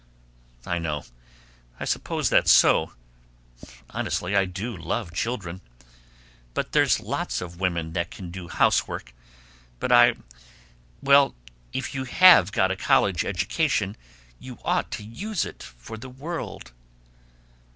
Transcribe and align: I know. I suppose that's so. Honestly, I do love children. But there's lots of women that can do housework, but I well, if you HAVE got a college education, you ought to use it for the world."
I 0.65 0.79
know. 0.79 1.05
I 1.79 1.85
suppose 1.85 2.27
that's 2.27 2.51
so. 2.51 2.93
Honestly, 3.91 4.35
I 4.35 4.45
do 4.45 4.75
love 4.75 5.13
children. 5.13 5.61
But 6.55 6.71
there's 6.71 6.99
lots 6.99 7.39
of 7.39 7.59
women 7.59 7.93
that 7.93 8.09
can 8.09 8.31
do 8.31 8.47
housework, 8.47 9.13
but 9.79 9.91
I 9.91 10.15
well, 11.03 11.35
if 11.71 11.93
you 11.93 12.05
HAVE 12.05 12.51
got 12.51 12.71
a 12.71 12.75
college 12.75 13.23
education, 13.23 13.95
you 14.39 14.57
ought 14.65 14.89
to 14.93 15.03
use 15.03 15.45
it 15.45 15.61
for 15.61 15.97
the 15.99 16.09
world." 16.09 16.71